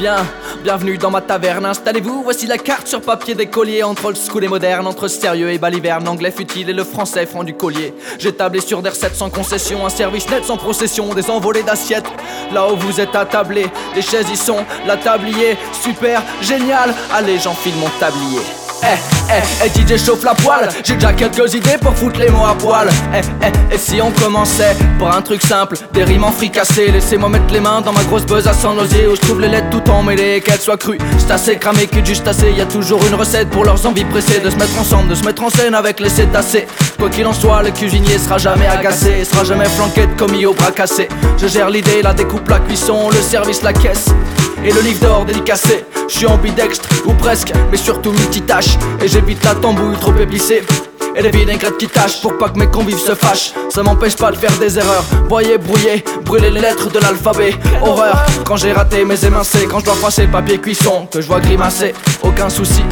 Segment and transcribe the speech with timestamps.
[0.00, 0.26] Bien,
[0.64, 4.42] bienvenue dans ma taverne, installez-vous, voici la carte sur papier des colliers Entre old school
[4.44, 7.92] et moderne, entre sérieux et baliverne L'anglais futile et le français franc du collier.
[8.18, 12.08] J'ai tablé sur des recettes sans concession, un service net sans procession Des envolées d'assiettes,
[12.50, 17.74] là où vous êtes attablés Les chaises y sont, la tablier, super, génial Allez j'enfile
[17.74, 18.40] mon tablier
[18.82, 18.96] eh,
[19.30, 22.54] eh, eh, DJ chauffe la poêle, j'ai déjà quelques idées pour foutre les mots à
[22.54, 22.88] poil.
[23.14, 27.28] Eh, eh, et si on commençait par un truc simple, des rimes en fricassé, laissez-moi
[27.28, 29.90] mettre les mains dans ma grosse à sans osier où je trouve les lettres tout
[29.90, 30.98] emmêlées, qu'elles soient crues.
[31.18, 34.40] C'est assez cramé que juste assez, y a toujours une recette pour leurs envies pressées
[34.40, 36.66] de se mettre ensemble, de se mettre en scène avec les cétacés.
[36.98, 40.54] Quoi qu'il en soit, le cuisinier sera jamais agacé, sera jamais flanqué de commis au
[40.54, 41.08] bras cassé.
[41.38, 44.06] Je gère l'idée, la découpe, la cuisson, le service, la caisse
[44.64, 45.84] et le livre d'or dédicacé.
[46.08, 48.76] Je ambidextre, ou presque, mais surtout multitâche.
[49.02, 50.62] Et j'évite la tambouille trop épicée.
[51.16, 53.52] Et les vinaigrettes qui tâchent pour pas que mes convives se fâchent.
[53.68, 55.04] Ça m'empêche pas de faire des erreurs.
[55.28, 57.54] Broyer, brouiller, brûler les lettres de l'alphabet.
[57.82, 61.40] Horreur, quand j'ai raté mes émincés, quand je dois passer papier cuisson, que je vois
[61.40, 62.82] grimacer, aucun souci.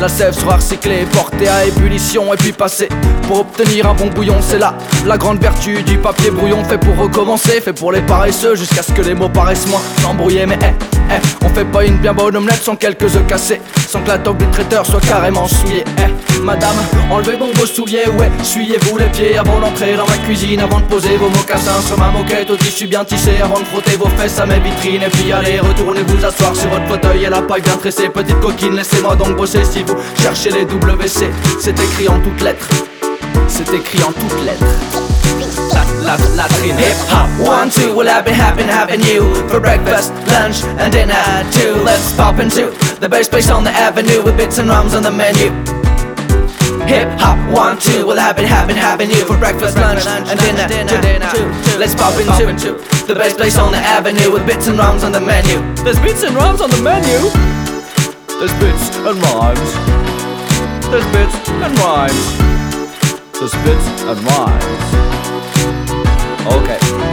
[0.00, 2.88] La sève sera recyclée, portée à ébullition et puis passée
[3.26, 4.36] pour obtenir un bon bouillon.
[4.40, 4.74] C'est là
[5.06, 8.92] la grande vertu du papier brouillon, fait pour recommencer, fait pour les paresseux jusqu'à ce
[8.92, 10.46] que les mots paraissent moins embrouillés.
[10.46, 14.00] Mais eh, eh, on fait pas une bien bonne omelette sans quelques œufs cassés, sans
[14.00, 15.84] que la table du traiteur soit carrément souillée.
[15.98, 16.74] Eh, madame,
[17.10, 20.84] enlevez donc vos souliers, ouais, suyez-vous les pieds avant d'entrer dans ma cuisine, avant de
[20.84, 24.38] poser vos mocassins sur ma moquette au tissu bien tissé, avant de frotter vos fesses
[24.40, 27.62] à mes vitrines, et puis allez, retournez vous asseoir sur votre fauteuil et la paille
[27.62, 28.08] bien tressée.
[28.08, 31.26] Petite coquine, laissez-moi donc bosser si vous cherchez les WC.
[31.60, 32.68] C'est écrit en toutes lettres,
[33.48, 34.64] c'est écrit en toutes lettres.
[35.72, 37.28] La, la, la trine hip hop.
[37.46, 41.14] One, two, well, I've been having, having you for breakfast, lunch, and dinner
[41.50, 41.74] too.
[41.84, 45.10] Let's pop into the best place on the avenue with bits and rums on the
[45.10, 45.50] menu.
[46.86, 50.68] Hip hop, one, two, well, I've been having, having you for breakfast, lunch, and dinner,
[50.68, 51.78] dinner too.
[51.78, 55.20] Let's pop into the best place on the avenue with bits and rums on the
[55.20, 55.60] menu.
[55.82, 57.63] There's bits and rums on the menu.
[58.38, 59.70] There's bits and rhymes.
[60.90, 62.38] There's bits and rhymes.
[63.38, 64.84] There's bits and rhymes.
[66.46, 67.03] Okay.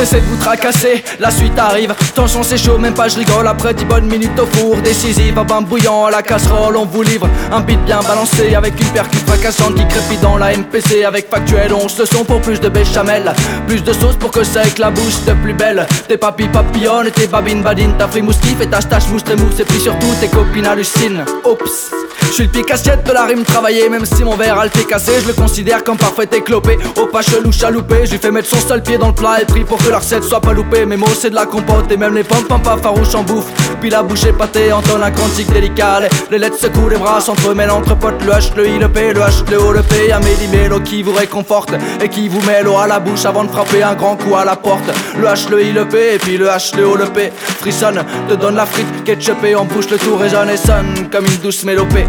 [0.00, 1.94] Cessez de vous tracasser, la suite arrive.
[2.14, 3.46] Tension c'est chaud, même pas je rigole.
[3.46, 7.02] Après 10 bonnes minutes au four, décisive, à bain bouillant, à la casserole, on vous
[7.02, 11.04] livre un beat bien balancé avec une percute fracassante qui dans la MPC.
[11.04, 13.34] Avec factuel, on se son pour plus de béchamel,
[13.68, 15.86] plus de sauce pour que ça éclabousse de plus belle.
[16.08, 19.60] Tes papilles papillonnes, tes babines badines, ta frimousse et ta stache mousse mousse.
[19.60, 21.26] Et puis surtout, tes copines hallucinent.
[21.44, 21.90] Oups.
[22.30, 24.70] Je suis le pic assiette de la rime travaillée, même si mon verre a le
[24.70, 26.78] cassé, je le considère comme parfait éclopé.
[26.96, 29.64] Au pas chelou chaloupé, j'ai fait mettre son seul pied dans le plat et pris
[29.64, 30.86] pour que la recette soit pas loupée.
[30.86, 33.50] Mes mots c'est de la compote et même les pommes pas farouches en bouffe.
[33.80, 36.00] Puis la bouche est pâtée entonne un cantique délicat.
[36.30, 38.22] Les, lettres secouent les bras s'entremêlent entre potes.
[38.24, 40.08] Le H, le I, le P, le H, le O, le P.
[40.08, 43.50] Y'a mélo qui vous réconforte et qui vous met l'eau à la bouche avant de
[43.50, 44.90] frapper un grand coup à la porte.
[45.18, 47.32] Le H, le I, le P et puis le H, le O, le P.
[47.60, 51.36] Frissonne, te donne la frite, ketchupée en bouche, le tout résonne et sonne comme une
[51.36, 52.06] douce mélopée.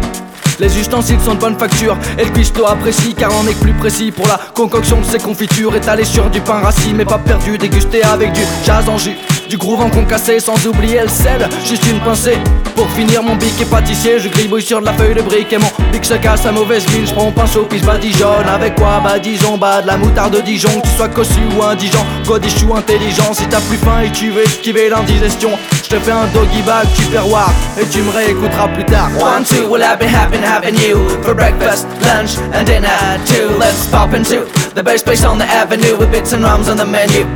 [0.62, 4.12] Les ustensiles sont de bonne facture et le pisto apprécie car on est plus précis
[4.12, 8.04] pour la concoction de ces confitures étalées sur du pain rassis mais pas perdu, dégusté
[8.04, 9.16] avec du jazz en jus.
[9.52, 12.38] Du groove en concassé sans oublier le sel, juste une pincée
[12.74, 15.58] Pour finir mon bic et pâtissier, je gribouille sur de la feuille de brique Et
[15.58, 18.48] mon bic se casse à mauvaise mine, je prends pinceau puis je badigeonne.
[18.48, 21.62] Avec quoi Bah disons bah de la moutarde de Dijon Que tu sois cossu ou
[21.62, 25.50] indigent, godichou intelligent Si t'as plus faim et tu veux esquiver l'indigestion
[25.84, 29.10] Je te fais un doggy bag tu perroir Et tu me réécouteras plus tard.
[29.20, 33.54] One, two, well I've been having, having you For breakfast, lunch and dinner too.
[33.58, 36.86] Let's pop into the best place on the avenue With bits and rums on the
[36.86, 37.26] menu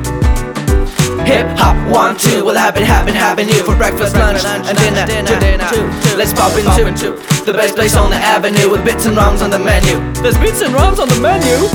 [1.27, 5.69] Hip hop, one, two, it, have it, having you for breakfast, lunch, and dinner, dinner,
[5.71, 5.87] too.
[6.17, 7.11] Let's pop into
[7.45, 9.99] the best place on the avenue with bits and rhymes on the menu.
[10.23, 11.67] There's bits and rhymes on the menu.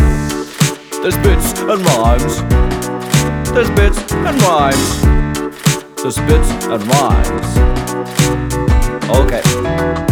[1.01, 2.41] There's bits and rhymes.
[3.51, 5.01] There's bits and rhymes.
[6.01, 7.57] There's bits and rhymes.
[9.09, 10.10] Okay.